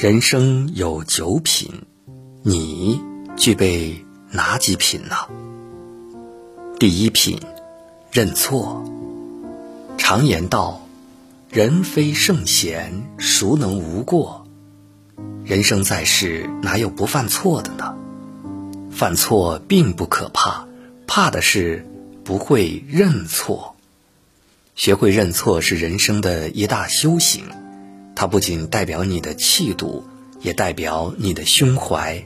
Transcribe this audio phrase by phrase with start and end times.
[0.00, 1.82] 人生有九品，
[2.42, 3.02] 你
[3.36, 5.14] 具备哪几品呢？
[6.78, 7.38] 第一品，
[8.10, 8.82] 认错。
[9.98, 10.80] 常言道
[11.52, 14.46] ：“人非圣贤，孰能无过？”
[15.44, 17.94] 人生在世，哪有不犯错的呢？
[18.90, 20.66] 犯错并不可怕，
[21.06, 21.86] 怕的是
[22.24, 23.76] 不会认错。
[24.74, 27.44] 学会认错是人生的一大修行。
[28.20, 30.04] 它不仅代表你的气度，
[30.42, 32.22] 也代表你的胸怀。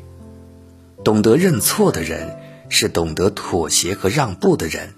[1.04, 2.36] 懂得认错的人，
[2.68, 4.92] 是懂得妥协和让步的人。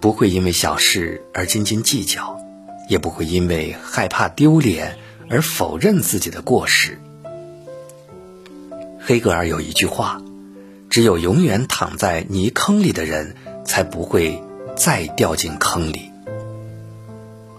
[0.00, 2.40] 不会因为小事而斤斤计较，
[2.88, 4.96] 也不会因为害怕丢脸
[5.28, 6.98] 而否认自己的过失。
[8.98, 10.22] 黑格尔有一句话
[10.88, 14.42] ：“只有永远躺在泥坑里的人，才不会
[14.78, 16.10] 再掉进坑里。”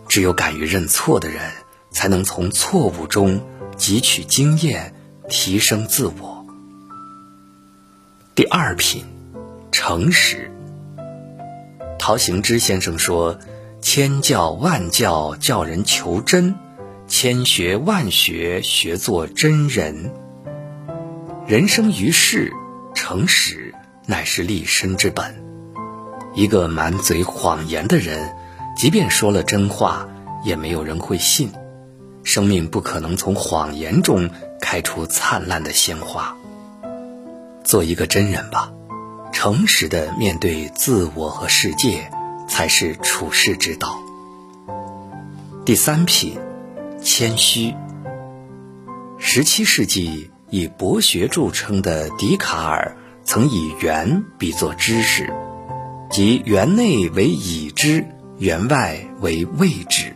[0.09, 1.51] 只有敢于认错的人。
[1.95, 3.41] 才能从错误中
[3.77, 4.93] 汲取经验，
[5.29, 6.45] 提升自我。
[8.35, 9.05] 第二品，
[9.71, 10.51] 诚实。
[11.97, 13.39] 陶行知先生说
[13.81, 16.55] ：“千教万教教人求真，
[17.07, 20.11] 千学万学学做真人。
[21.47, 22.51] 人生于世，
[22.93, 23.73] 诚实
[24.05, 25.33] 乃是立身之本。
[26.33, 28.35] 一个满嘴谎言的人，
[28.75, 30.09] 即便说了真话，
[30.43, 31.49] 也没有人会信。”
[32.25, 36.35] 生命不可能从谎言中开出灿烂的鲜花。
[37.63, 38.73] 做一个真人吧，
[39.31, 42.11] 诚实的面对自我和世界，
[42.49, 43.99] 才是处世之道。
[45.65, 46.37] 第三品，
[47.01, 47.75] 谦虚。
[49.19, 55.31] 十七世纪以博学著称的笛卡尔，曾以圆比作知识，
[56.09, 58.05] 即圆内为已知，
[58.39, 60.15] 圆外为未知。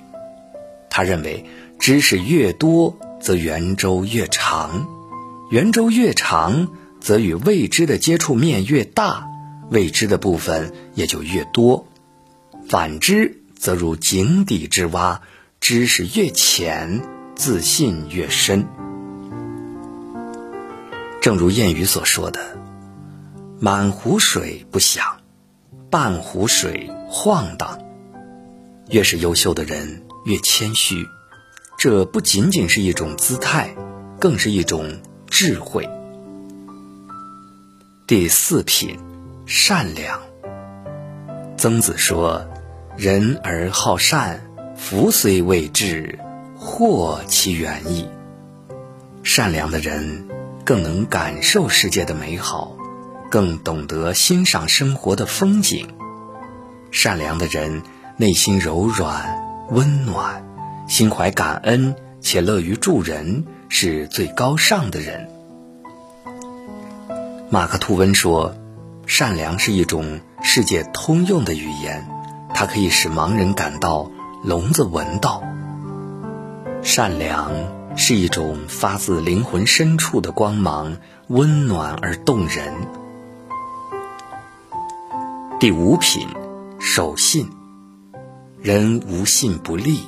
[0.90, 1.46] 他认为。
[1.80, 4.86] 知识越多，则圆周越长；
[5.50, 6.68] 圆周越长，
[7.00, 9.26] 则与未知的接触面越大，
[9.72, 11.88] 未知的部分也就越多。
[12.68, 15.22] 反之，则如井底之蛙，
[15.62, 17.02] 知识越浅，
[17.34, 18.68] 自信越深。
[21.22, 22.58] 正如谚语所说的
[23.60, 25.22] ：“满壶水不响，
[25.90, 27.80] 半壶水晃荡。”
[28.92, 31.08] 越是优秀的人，越谦虚。
[31.80, 33.74] 这不仅仅是一种姿态，
[34.20, 35.90] 更是一种智慧。
[38.06, 39.00] 第四品，
[39.46, 40.20] 善良。
[41.56, 42.46] 曾子说
[43.00, 44.46] ：“人而好善，
[44.76, 46.20] 福虽未至，
[46.58, 48.10] 祸其远矣。”
[49.24, 50.28] 善良的人
[50.66, 52.76] 更能感受世界的美好，
[53.32, 55.88] 更懂得欣赏生活的风景。
[56.92, 57.84] 善良的人
[58.18, 60.46] 内心柔软温暖。
[60.90, 65.30] 心怀感恩且乐于助人，是最高尚的人。
[67.52, 68.56] 马克吐温说
[69.06, 72.10] ：“善良是一种世界通用的语言，
[72.56, 74.10] 它可以使盲人感到，
[74.44, 75.44] 聋子闻到。
[76.82, 77.52] 善良
[77.96, 80.98] 是一种发自灵魂深处的光芒，
[81.28, 82.74] 温暖而动人。”
[85.60, 86.28] 第五品，
[86.80, 87.48] 守信。
[88.60, 90.02] 人无信不立。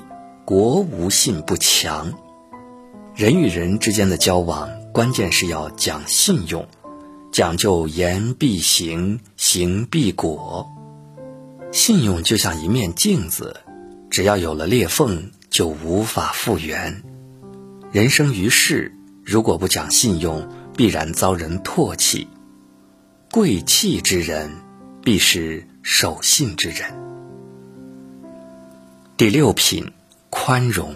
[0.45, 2.13] 国无信不强，
[3.15, 6.67] 人与人之间的交往，关键是要讲信用，
[7.31, 10.67] 讲究言必行，行必果。
[11.71, 13.55] 信用就像一面镜子，
[14.09, 17.03] 只要有了裂缝，就无法复原。
[17.91, 22.27] 人生于世，如果不讲信用，必然遭人唾弃。
[23.29, 24.51] 贵气之人，
[25.03, 26.91] 必是守信之人。
[29.15, 29.93] 第六品。
[30.43, 30.95] 宽容。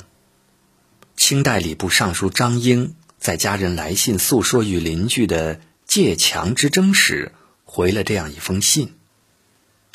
[1.16, 7.32] 清代礼部尚书张英在家人来信诉说与邻居的借墙之争时，
[7.64, 8.96] 回了这样一封信：“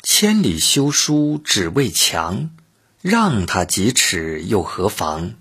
[0.03, 2.51] 千里修书只为墙，
[3.01, 5.33] 让他几尺又何妨？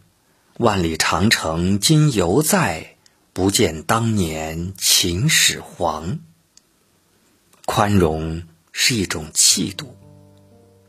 [0.56, 2.97] 万里长城今犹在，
[3.33, 6.18] 不见当年秦始皇。”
[7.65, 8.42] 宽容
[8.72, 9.97] 是一种气度。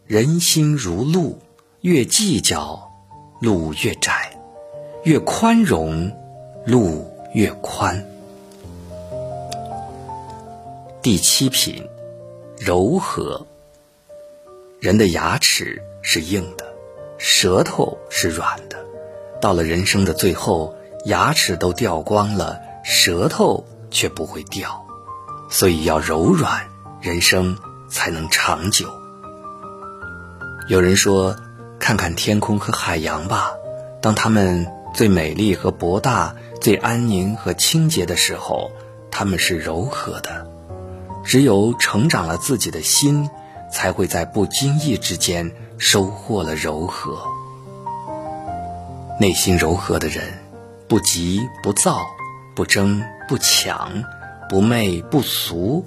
[0.08, 1.44] 人心如路，
[1.82, 2.88] 越计较。
[3.42, 4.38] 路越窄，
[5.04, 6.16] 越宽容，
[6.64, 8.06] 路越宽。
[11.02, 11.84] 第七品，
[12.60, 13.48] 柔和。
[14.80, 16.72] 人的牙齿是硬的，
[17.18, 18.78] 舌头是软的。
[19.42, 24.86] 到了人生的最后，牙齿都掉光了，舌头却不会掉。
[25.50, 26.70] 所以要柔软，
[27.02, 27.58] 人生
[27.90, 28.88] 才能长久。
[30.68, 31.36] 有人说。
[31.82, 33.54] 看看天空和海洋吧，
[34.02, 38.70] 当它们最美丽和博大，最安宁和清洁的时候，
[39.10, 40.48] 它们是柔和的。
[41.26, 43.28] 只有成长了自己的心，
[43.74, 47.24] 才会在不经意之间收获了柔和。
[49.20, 50.24] 内心柔和的人，
[50.88, 52.06] 不急不躁，
[52.56, 54.04] 不争不抢，
[54.48, 55.84] 不媚不俗，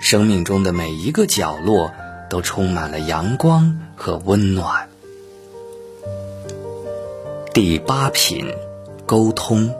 [0.00, 1.92] 生命中的每一个角落
[2.30, 4.83] 都充满了阳光和温暖。
[7.54, 8.52] 第八品，
[9.06, 9.72] 沟通。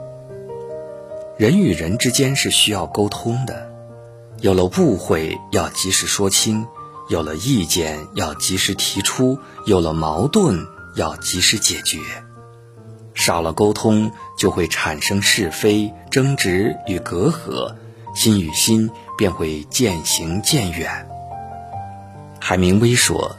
[1.36, 3.68] 人与人之间是需要沟通的，
[4.38, 6.68] 有了误会要及时说清，
[7.08, 11.98] 有了意见要及时提出，有了矛盾要及时解决。
[13.12, 17.74] 少了沟通，就会产生是非、争执与隔阂，
[18.14, 18.88] 心与心
[19.18, 21.08] 便会渐行渐远。
[22.40, 23.34] 海明威说：“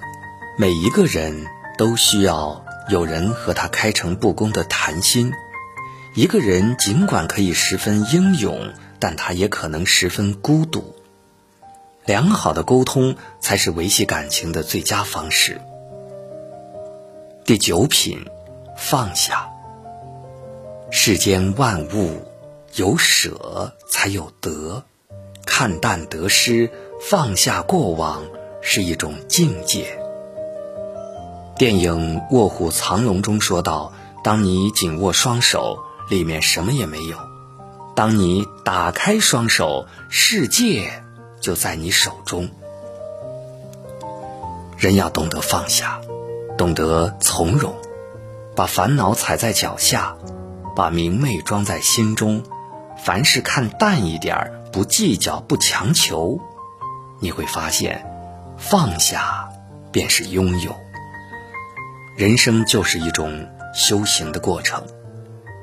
[0.60, 1.46] 每一个人
[1.78, 5.32] 都需要有人和他开诚布公的谈心。”
[6.16, 10.96] 一个人尽管可以十分英勇，但他也可能十分孤独。
[12.06, 15.60] 良好的沟通才是维系感情的最佳方式。
[17.44, 18.26] 第九品，
[18.78, 19.50] 放下。
[20.90, 22.22] 世间万物
[22.76, 24.84] 有舍才有得，
[25.46, 26.72] 看淡得失，
[27.02, 28.24] 放下过往
[28.62, 30.00] 是一种境界。
[31.58, 33.94] 电影《卧虎藏龙》中说道
[34.24, 37.18] ：“当你紧握双手。”里面什么也没有。
[37.96, 41.02] 当你打开双手，世界
[41.42, 42.48] 就在你手中。
[44.78, 46.00] 人要懂得放下，
[46.60, 47.74] 懂得从容，
[48.56, 50.16] 把烦恼踩在脚下，
[50.76, 52.44] 把明媚装在心中。
[53.04, 56.40] 凡事看淡一点儿，不计较，不强求，
[57.20, 58.06] 你会发现，
[58.58, 59.50] 放下
[59.92, 60.76] 便是拥有。
[62.16, 64.82] 人生就是一种修行的过程。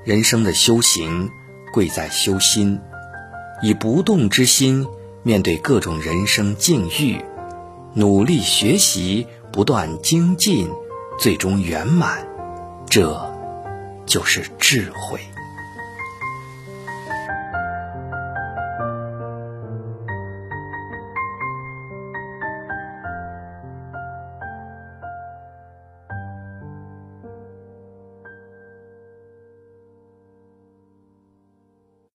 [0.04, 1.30] 人生的修行，
[1.72, 2.78] 贵在修心，
[3.62, 4.86] 以不动之心
[5.22, 7.24] 面对各种人生境遇，
[7.94, 10.68] 努力学习，不断精进，
[11.18, 12.28] 最终圆满，
[12.86, 13.34] 这
[14.04, 15.20] 就是智慧。